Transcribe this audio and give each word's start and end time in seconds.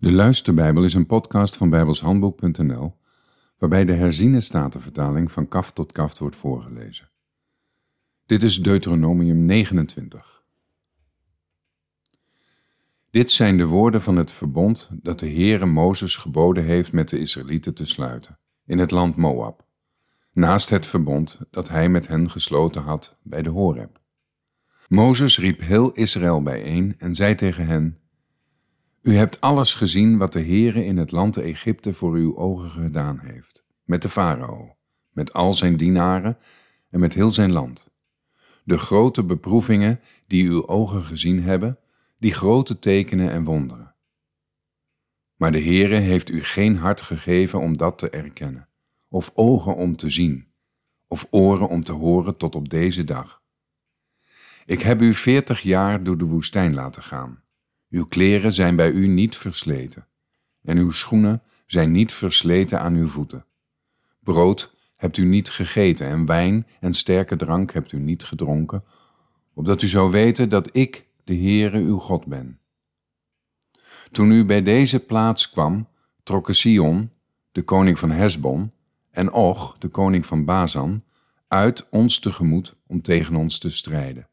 De 0.00 0.12
Luisterbijbel 0.12 0.84
is 0.84 0.94
een 0.94 1.06
podcast 1.06 1.56
van 1.56 1.70
bijbelshandboek.nl 1.70 2.96
waarbij 3.58 3.84
de 3.84 3.92
herziene 3.92 4.40
statenvertaling 4.40 5.32
van 5.32 5.48
kaft 5.48 5.74
tot 5.74 5.92
kaft 5.92 6.18
wordt 6.18 6.36
voorgelezen. 6.36 7.10
Dit 8.26 8.42
is 8.42 8.62
Deuteronomium 8.62 9.44
29. 9.44 10.42
Dit 13.10 13.30
zijn 13.30 13.56
de 13.56 13.66
woorden 13.66 14.02
van 14.02 14.16
het 14.16 14.30
verbond 14.30 14.88
dat 14.92 15.18
de 15.18 15.28
Heere 15.28 15.66
Mozes 15.66 16.16
geboden 16.16 16.64
heeft 16.64 16.92
met 16.92 17.08
de 17.08 17.18
Israëlieten 17.18 17.74
te 17.74 17.86
sluiten, 17.86 18.38
in 18.64 18.78
het 18.78 18.90
land 18.90 19.16
Moab, 19.16 19.66
naast 20.32 20.68
het 20.68 20.86
verbond 20.86 21.38
dat 21.50 21.68
hij 21.68 21.88
met 21.88 22.08
hen 22.08 22.30
gesloten 22.30 22.82
had 22.82 23.16
bij 23.22 23.42
de 23.42 23.50
Horeb. 23.50 24.00
Mozes 24.88 25.38
riep 25.38 25.60
heel 25.60 25.92
Israël 25.92 26.42
bijeen 26.42 26.94
en 26.98 27.14
zei 27.14 27.34
tegen 27.34 27.66
hen, 27.66 27.98
U 29.08 29.16
hebt 29.16 29.40
alles 29.40 29.74
gezien 29.74 30.18
wat 30.18 30.32
de 30.32 30.40
Heere 30.40 30.84
in 30.84 30.96
het 30.96 31.10
land 31.10 31.36
Egypte 31.36 31.94
voor 31.94 32.14
uw 32.14 32.36
ogen 32.36 32.70
gedaan 32.70 33.18
heeft, 33.18 33.64
met 33.84 34.02
de 34.02 34.08
farao, 34.08 34.76
met 35.10 35.32
al 35.32 35.54
zijn 35.54 35.76
dienaren 35.76 36.38
en 36.90 37.00
met 37.00 37.14
heel 37.14 37.30
zijn 37.30 37.52
land. 37.52 37.90
De 38.64 38.78
grote 38.78 39.24
beproevingen 39.24 40.00
die 40.26 40.48
uw 40.48 40.66
ogen 40.66 41.02
gezien 41.02 41.42
hebben, 41.42 41.78
die 42.18 42.34
grote 42.34 42.78
tekenen 42.78 43.30
en 43.30 43.44
wonderen. 43.44 43.94
Maar 45.36 45.52
de 45.52 45.62
Heere 45.62 45.96
heeft 45.96 46.30
u 46.30 46.44
geen 46.44 46.76
hart 46.76 47.00
gegeven 47.00 47.60
om 47.60 47.76
dat 47.76 47.98
te 47.98 48.10
erkennen, 48.10 48.68
of 49.08 49.30
ogen 49.34 49.76
om 49.76 49.96
te 49.96 50.10
zien, 50.10 50.46
of 51.06 51.26
oren 51.30 51.68
om 51.68 51.84
te 51.84 51.92
horen 51.92 52.36
tot 52.36 52.54
op 52.54 52.68
deze 52.68 53.04
dag. 53.04 53.42
Ik 54.66 54.82
heb 54.82 55.00
u 55.00 55.14
veertig 55.14 55.60
jaar 55.60 56.02
door 56.02 56.18
de 56.18 56.24
woestijn 56.24 56.74
laten 56.74 57.02
gaan. 57.02 57.46
Uw 57.90 58.06
kleren 58.06 58.52
zijn 58.52 58.76
bij 58.76 58.90
u 58.90 59.06
niet 59.06 59.36
versleten, 59.36 60.06
en 60.62 60.78
uw 60.78 60.90
schoenen 60.90 61.42
zijn 61.66 61.92
niet 61.92 62.12
versleten 62.12 62.80
aan 62.80 62.94
uw 62.94 63.08
voeten. 63.08 63.46
Brood 64.22 64.74
hebt 64.96 65.16
u 65.16 65.24
niet 65.24 65.50
gegeten, 65.50 66.06
en 66.06 66.26
wijn 66.26 66.66
en 66.80 66.92
sterke 66.92 67.36
drank 67.36 67.72
hebt 67.72 67.92
u 67.92 67.98
niet 67.98 68.24
gedronken, 68.24 68.84
opdat 69.54 69.82
u 69.82 69.86
zou 69.86 70.10
weten 70.10 70.48
dat 70.48 70.76
ik, 70.76 71.06
de 71.24 71.34
Heere, 71.34 71.78
uw 71.78 71.98
God 71.98 72.26
ben. 72.26 72.60
Toen 74.10 74.30
u 74.30 74.44
bij 74.44 74.62
deze 74.62 75.04
plaats 75.06 75.50
kwam, 75.50 75.88
trokken 76.22 76.54
Sion, 76.54 77.10
de 77.52 77.62
koning 77.62 77.98
van 77.98 78.10
Hesbon, 78.10 78.72
en 79.10 79.32
Och, 79.32 79.78
de 79.78 79.88
koning 79.88 80.26
van 80.26 80.44
Bazan, 80.44 81.04
uit 81.48 81.88
ons 81.90 82.18
tegemoet 82.18 82.76
om 82.86 83.02
tegen 83.02 83.36
ons 83.36 83.58
te 83.58 83.70
strijden. 83.70 84.28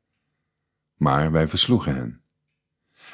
Maar 0.96 1.32
wij 1.32 1.48
versloegen 1.48 1.96
hen. 1.96 2.25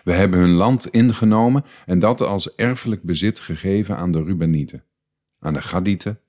We 0.03 0.11
hebben 0.11 0.39
hun 0.39 0.51
land 0.51 0.87
ingenomen 0.87 1.65
en 1.85 1.99
dat 1.99 2.21
als 2.21 2.55
erfelijk 2.55 3.03
bezit 3.03 3.39
gegeven 3.39 3.97
aan 3.97 4.11
de 4.11 4.23
Rubenieten, 4.23 4.83
aan 5.39 5.53
de 5.53 5.61
Gadieten 5.61 6.19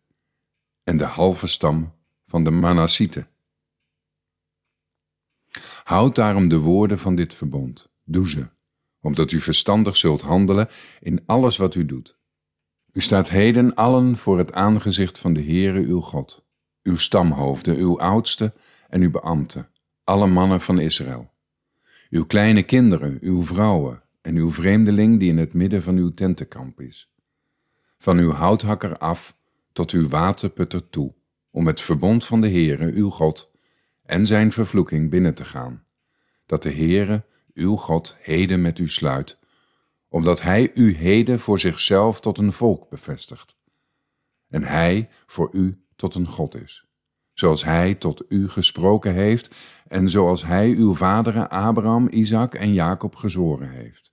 en 0.84 0.97
de 0.97 1.05
halve 1.05 1.47
stam 1.47 1.95
van 2.27 2.45
de 2.45 2.50
Manassieten. 2.50 3.27
Houd 5.84 6.15
daarom 6.15 6.48
de 6.48 6.59
woorden 6.59 6.98
van 6.98 7.15
dit 7.15 7.34
verbond, 7.34 7.91
doe 8.05 8.28
ze, 8.28 8.48
omdat 9.00 9.33
u 9.33 9.41
verstandig 9.41 9.97
zult 9.97 10.20
handelen 10.20 10.69
in 11.00 11.23
alles 11.27 11.56
wat 11.56 11.75
u 11.75 11.87
doet. 11.87 12.20
U 12.93 13.00
staat 13.00 13.28
heden 13.28 13.75
allen 13.75 14.17
voor 14.17 14.39
het 14.39 14.53
aangezicht 14.53 15.19
van 15.19 15.33
de 15.33 15.43
Heere 15.43 15.81
uw 15.81 16.00
God, 16.00 16.45
uw 16.83 16.97
stamhoofden, 16.97 17.77
uw 17.77 18.00
oudsten 18.00 18.53
en 18.89 19.00
uw 19.00 19.11
beambten, 19.11 19.69
alle 20.05 20.27
mannen 20.27 20.61
van 20.61 20.78
Israël. 20.78 21.31
Uw 22.13 22.27
kleine 22.27 22.63
kinderen, 22.63 23.19
uw 23.21 23.43
vrouwen 23.43 24.03
en 24.21 24.37
uw 24.37 24.51
vreemdeling 24.51 25.19
die 25.19 25.29
in 25.29 25.39
het 25.39 25.53
midden 25.53 25.83
van 25.83 25.97
uw 25.97 26.11
tentenkamp 26.11 26.81
is. 26.81 27.13
Van 27.99 28.19
uw 28.19 28.33
houthakker 28.33 28.99
af 28.99 29.37
tot 29.73 29.91
uw 29.91 30.09
waterputter 30.09 30.91
toe, 30.91 31.15
om 31.51 31.67
het 31.67 31.81
verbond 31.81 32.25
van 32.25 32.41
de 32.41 32.49
Heere 32.49 32.93
uw 32.93 33.11
God 33.11 33.51
en 34.03 34.27
zijn 34.27 34.53
vervloeking 34.53 35.11
binnen 35.11 35.34
te 35.34 35.45
gaan, 35.45 35.84
dat 36.47 36.62
de 36.62 36.72
Heere 36.72 37.25
uw 37.55 37.77
God 37.77 38.17
heden 38.21 38.62
met 38.62 38.78
u 38.78 38.89
sluit, 38.89 39.39
omdat 40.09 40.43
hij 40.43 40.71
u 40.75 40.97
heden 40.97 41.41
voor 41.41 41.61
zichzelf 41.61 42.21
tot 42.21 42.39
een 42.39 42.53
volk 42.53 42.89
bevestigt, 42.89 43.56
en 44.49 44.62
hij 44.62 45.09
voor 45.27 45.49
u 45.53 45.84
tot 45.97 46.15
een 46.15 46.28
God 46.28 46.55
is, 46.55 46.87
zoals 47.34 47.65
hij 47.65 47.94
tot 47.94 48.25
u 48.28 48.48
gesproken 48.48 49.15
heeft 49.15 49.54
en 49.88 50.10
zoals 50.10 50.44
hij 50.44 50.70
uw 50.70 50.94
vaderen 50.94 51.50
Abraham, 51.50 52.09
Isaac 52.09 52.54
en 52.54 52.72
Jacob 52.72 53.15
gezworen 53.15 53.70
heeft. 53.70 54.12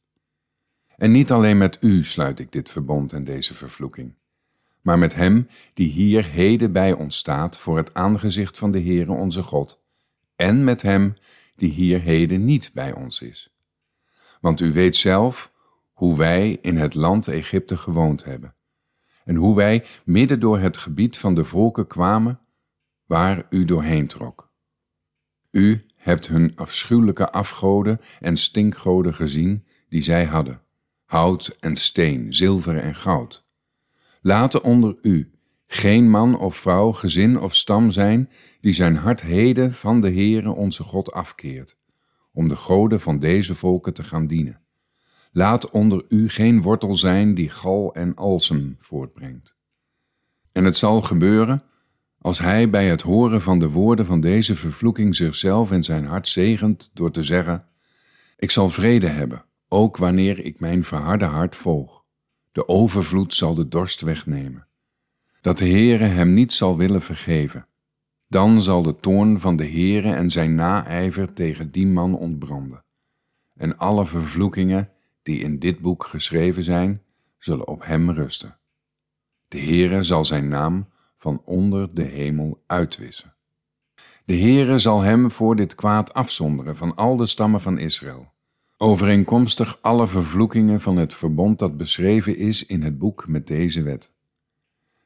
En 0.96 1.12
niet 1.12 1.32
alleen 1.32 1.58
met 1.58 1.78
u 1.82 2.04
sluit 2.04 2.40
ik 2.40 2.52
dit 2.52 2.70
verbond 2.70 3.14
en 3.14 3.24
deze 3.24 3.54
vervloeking, 3.54 4.16
maar 4.82 5.00
met 5.00 5.16
hem 5.16 5.48
die 5.74 5.90
hier 5.90 6.26
heden 6.26 6.72
bij 6.72 6.94
ons 6.94 7.18
staat 7.18 7.58
voor 7.58 7.78
het 7.78 7.94
aangezicht 7.94 8.58
van 8.58 8.72
de 8.72 8.82
Heere 8.82 9.12
onze 9.12 9.44
God, 9.44 9.82
en 10.36 10.64
met 10.64 10.82
hem 10.82 11.14
die 11.56 11.72
hier 11.72 12.02
heden 12.02 12.46
niet 12.46 12.72
bij 12.74 12.94
ons 12.94 13.22
is. 13.22 13.58
Want 14.42 14.60
u 14.60 14.74
weet 14.74 14.96
zelf 14.96 15.52
hoe 15.94 16.18
wij 16.18 16.58
in 16.62 16.78
het 16.78 16.96
land 16.96 17.28
Egypte 17.28 17.78
gewoond 17.78 18.24
hebben, 18.24 18.56
en 19.26 19.36
hoe 19.36 19.56
wij 19.56 19.86
midden 20.06 20.40
door 20.40 20.60
het 20.60 20.78
gebied 20.78 21.18
van 21.18 21.36
de 21.36 21.46
volken 21.46 21.88
kwamen 21.88 22.40
waar 23.10 23.46
u 23.50 23.66
doorheen 23.66 24.08
trok. 24.08 24.52
U 25.52 25.86
hebt 25.98 26.28
hun 26.28 26.52
afschuwelijke 26.56 27.32
afgoden 27.32 28.00
en 28.20 28.38
stinkgoden 28.38 29.14
gezien 29.14 29.66
die 29.88 30.02
zij 30.02 30.26
hadden, 30.26 30.62
hout 31.06 31.56
en 31.60 31.76
steen, 31.76 32.34
zilver 32.34 32.78
en 32.78 32.96
goud. 32.96 33.44
Laten 34.22 34.64
onder 34.64 34.98
u 35.02 35.32
geen 35.68 36.10
man 36.10 36.40
of 36.40 36.56
vrouw, 36.56 36.92
gezin 36.92 37.40
of 37.40 37.56
stam 37.56 37.92
zijn 37.92 38.30
die 38.62 38.74
zijn 38.74 38.96
hart 38.96 39.22
heden 39.22 39.74
van 39.74 40.02
de 40.02 40.12
Heere 40.12 40.52
onze 40.52 40.84
God 40.84 41.12
afkeert, 41.12 41.78
om 42.32 42.48
de 42.48 42.56
goden 42.56 43.02
van 43.02 43.20
deze 43.20 43.56
volken 43.56 43.94
te 43.94 44.04
gaan 44.04 44.28
dienen. 44.28 44.62
Laat 45.32 45.70
onder 45.70 46.06
u 46.10 46.30
geen 46.30 46.62
wortel 46.62 46.96
zijn 46.96 47.34
die 47.34 47.50
gal 47.50 47.94
en 47.94 48.16
alsem 48.16 48.78
voortbrengt. 48.80 49.58
En 50.52 50.64
het 50.64 50.78
zal 50.78 51.02
gebeuren, 51.02 51.64
als 52.22 52.40
hij 52.40 52.70
bij 52.70 52.88
het 52.88 53.02
horen 53.02 53.42
van 53.42 53.60
de 53.60 53.70
woorden 53.70 54.06
van 54.06 54.22
deze 54.22 54.56
vervloeking 54.56 55.16
zichzelf 55.16 55.72
en 55.72 55.84
zijn 55.84 56.06
hart 56.06 56.28
zegent 56.28 56.90
door 56.94 57.12
te 57.12 57.24
zeggen, 57.24 57.66
ik 58.38 58.52
zal 58.52 58.70
vrede 58.70 59.08
hebben, 59.08 59.46
ook 59.68 59.98
wanneer 59.98 60.40
ik 60.40 60.60
mijn 60.60 60.84
verharde 60.84 61.26
hart 61.26 61.56
volg. 61.56 62.04
De 62.52 62.68
overvloed 62.68 63.34
zal 63.34 63.56
de 63.56 63.68
dorst 63.68 64.02
wegnemen. 64.02 64.68
Dat 65.42 65.58
de 65.58 65.70
Heere 65.70 66.04
hem 66.04 66.34
niet 66.34 66.54
zal 66.54 66.78
willen 66.78 67.02
vergeven. 67.02 67.68
Dan 68.28 68.62
zal 68.62 68.82
de 68.82 68.96
toorn 68.96 69.40
van 69.40 69.56
de 69.56 69.66
Heere 69.66 70.14
en 70.14 70.30
zijn 70.30 70.56
naijver 70.56 71.34
tegen 71.34 71.72
die 71.72 71.88
man 71.88 72.18
ontbranden. 72.18 72.84
En 73.56 73.78
alle 73.78 74.06
vervloekingen 74.06 74.90
die 75.24 75.40
in 75.40 75.60
dit 75.60 75.80
boek 75.80 76.06
geschreven 76.06 76.64
zijn, 76.64 77.02
zullen 77.38 77.68
op 77.68 77.86
hem 77.86 78.12
rusten. 78.12 78.58
De 79.48 79.60
Heere 79.60 80.04
zal 80.04 80.26
zijn 80.26 80.48
naam 80.48 80.88
van 81.20 81.42
onder 81.46 81.94
de 81.94 82.04
hemel 82.04 82.64
uitwissen. 82.66 83.34
De 84.26 84.36
Heere 84.36 84.80
zal 84.80 85.02
hem 85.02 85.32
voor 85.32 85.56
dit 85.56 85.76
kwaad 85.76 86.14
afzonderen 86.14 86.76
van 86.76 86.96
al 86.96 87.18
de 87.18 87.26
stammen 87.26 87.62
van 87.62 87.78
Israël, 87.78 88.32
overeenkomstig 88.78 89.78
alle 89.82 90.08
vervloekingen 90.08 90.82
van 90.82 90.98
het 90.98 91.14
verbond 91.14 91.60
dat 91.60 91.78
beschreven 91.78 92.38
is 92.38 92.66
in 92.66 92.82
het 92.82 92.98
boek 92.98 93.28
met 93.28 93.48
deze 93.48 93.82
wet. 93.82 94.12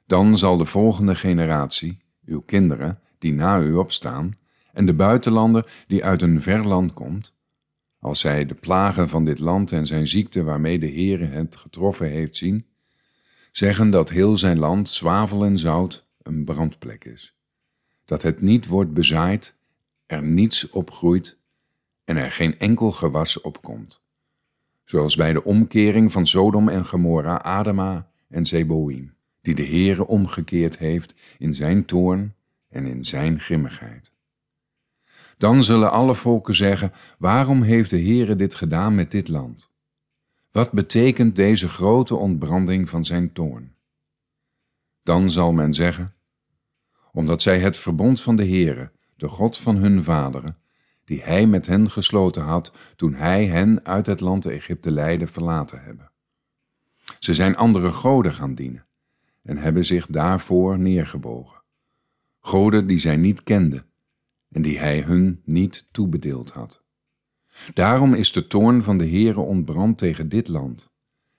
Dan 0.05 0.37
zal 0.37 0.57
de 0.57 0.65
volgende 0.65 1.15
generatie, 1.15 1.97
uw 2.25 2.41
kinderen, 2.41 2.99
die 3.17 3.33
na 3.33 3.59
u 3.59 3.73
opstaan, 3.73 4.37
en 4.73 4.85
de 4.85 4.93
buitenlander 4.93 5.83
die 5.87 6.05
uit 6.05 6.21
een 6.21 6.41
ver 6.41 6.67
land 6.67 6.93
komt, 6.93 7.33
als 7.99 8.19
zij 8.19 8.45
de 8.45 8.55
plagen 8.55 9.09
van 9.09 9.25
dit 9.25 9.39
land 9.39 9.71
en 9.71 9.87
zijn 9.87 10.07
ziekte 10.07 10.43
waarmee 10.43 10.79
de 10.79 10.91
Heere 10.91 11.25
het 11.25 11.55
getroffen 11.55 12.09
heeft 12.09 12.35
zien, 12.35 12.65
zeggen 13.53 13.89
dat 13.89 14.09
heel 14.09 14.37
zijn 14.37 14.59
land 14.59 14.89
zwavel 14.89 15.45
en 15.45 15.57
zout 15.57 16.05
een 16.21 16.43
brandplek 16.43 17.05
is. 17.05 17.35
Dat 18.05 18.21
het 18.21 18.41
niet 18.41 18.67
wordt 18.67 18.93
bezaaid, 18.93 19.55
er 20.05 20.23
niets 20.23 20.69
opgroeit 20.69 21.37
en 22.05 22.17
er 22.17 22.31
geen 22.31 22.59
enkel 22.59 22.91
gewas 22.91 23.41
opkomt. 23.41 24.01
Zoals 24.83 25.15
bij 25.15 25.33
de 25.33 25.43
omkering 25.43 26.11
van 26.11 26.25
Sodom 26.25 26.69
en 26.69 26.85
Gomorra, 26.85 27.41
Adama 27.41 28.09
en 28.29 28.45
Zeboïm, 28.45 29.13
die 29.41 29.55
de 29.55 29.65
Heere 29.65 30.07
omgekeerd 30.07 30.77
heeft 30.77 31.13
in 31.37 31.55
zijn 31.55 31.85
toorn 31.85 32.33
en 32.69 32.85
in 32.85 33.05
zijn 33.05 33.39
grimmigheid. 33.39 34.11
Dan 35.37 35.63
zullen 35.63 35.91
alle 35.91 36.15
volken 36.15 36.55
zeggen, 36.55 36.91
waarom 37.17 37.61
heeft 37.61 37.89
de 37.89 38.01
Heere 38.01 38.35
dit 38.35 38.55
gedaan 38.55 38.95
met 38.95 39.11
dit 39.11 39.27
land? 39.27 39.71
Wat 40.53 40.71
betekent 40.71 41.35
deze 41.35 41.69
grote 41.69 42.15
ontbranding 42.15 42.89
van 42.89 43.05
zijn 43.05 43.31
toorn? 43.33 43.75
Dan 45.03 45.31
zal 45.31 45.53
men 45.53 45.73
zeggen, 45.73 46.13
omdat 47.11 47.41
zij 47.41 47.59
het 47.59 47.77
verbond 47.77 48.21
van 48.21 48.35
de 48.35 48.47
Heere, 48.47 48.91
de 49.15 49.27
God 49.27 49.57
van 49.57 49.75
hun 49.75 50.03
vaderen, 50.03 50.57
die 51.05 51.23
hij 51.23 51.47
met 51.47 51.65
hen 51.65 51.91
gesloten 51.91 52.43
had 52.43 52.73
toen 52.95 53.13
hij 53.13 53.45
hen 53.45 53.85
uit 53.85 54.05
het 54.05 54.19
land 54.19 54.45
Egypte 54.45 54.91
leidde, 54.91 55.27
verlaten 55.27 55.83
hebben. 55.83 56.11
Ze 57.19 57.33
zijn 57.33 57.55
andere 57.55 57.91
goden 57.91 58.33
gaan 58.33 58.55
dienen 58.55 58.85
en 59.41 59.57
hebben 59.57 59.85
zich 59.85 60.07
daarvoor 60.07 60.79
neergebogen. 60.79 61.61
Goden 62.39 62.87
die 62.87 62.99
zij 62.99 63.17
niet 63.17 63.43
kenden 63.43 63.85
en 64.51 64.61
die 64.61 64.79
hij 64.79 65.01
hun 65.01 65.41
niet 65.45 65.93
toebedeeld 65.93 66.51
had. 66.51 66.82
Daarom 67.73 68.13
is 68.13 68.31
de 68.31 68.47
toorn 68.47 68.83
van 68.83 68.97
de 68.97 69.09
Heere 69.09 69.39
ontbrand 69.39 69.97
tegen 69.97 70.29
dit 70.29 70.47
land 70.47 70.91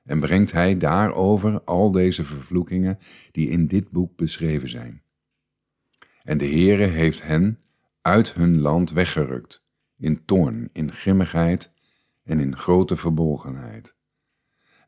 en 0.05 0.20
brengt 0.20 0.52
hij 0.52 0.78
daarover 0.78 1.62
al 1.64 1.90
deze 1.90 2.25
vervloekingen 2.25 2.99
die 3.31 3.49
in 3.49 3.66
dit 3.66 3.90
boek 3.90 4.16
beschreven 4.16 4.69
zijn. 4.69 5.02
En 6.22 6.38
de 6.38 6.46
Heere 6.49 6.84
heeft 6.84 7.22
hen 7.22 7.61
uit 8.02 8.34
hun 8.34 8.61
land 8.61 8.90
weggerukt, 8.90 9.64
in 9.99 10.25
toorn, 10.25 10.70
in 10.72 10.93
grimmigheid 10.93 11.72
en 12.22 12.40
in 12.40 12.56
grote 12.56 12.96
verbolgenheid. 12.96 13.96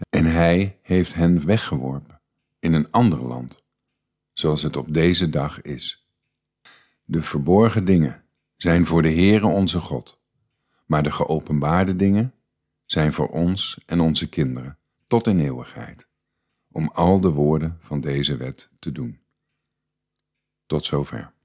En 0.08 0.24
hij 0.24 0.78
heeft 0.82 1.14
hen 1.14 1.46
weggeworpen 1.46 2.20
in 2.58 2.72
een 2.72 2.90
ander 2.90 3.22
land, 3.22 3.62
zoals 4.32 4.62
het 4.62 4.76
op 4.76 4.94
deze 4.94 5.30
dag 5.30 5.62
is. 5.62 6.08
De 7.04 7.22
verborgen 7.22 7.84
dingen 7.84 8.24
zijn 8.56 8.86
voor 8.86 9.02
de 9.02 9.12
Heere 9.12 9.46
onze 9.46 9.80
God, 9.80 10.20
maar 10.86 11.02
de 11.02 11.12
geopenbaarde 11.12 11.96
dingen 11.96 12.34
zijn 12.84 13.12
voor 13.12 13.28
ons 13.28 13.78
en 13.86 14.00
onze 14.00 14.28
kinderen 14.28 14.78
tot 15.06 15.26
in 15.26 15.40
eeuwigheid, 15.40 16.08
om 16.72 16.90
al 16.94 17.20
de 17.20 17.30
woorden 17.30 17.78
van 17.80 18.00
deze 18.00 18.36
wet 18.36 18.70
te 18.78 18.92
doen. 18.92 19.20
Tot 20.66 20.84
zover. 20.84 21.35